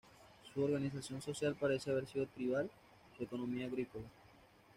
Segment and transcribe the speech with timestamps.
[0.51, 2.71] Su organización social parece haber sido tribal,
[3.15, 4.05] su economía, agrícola.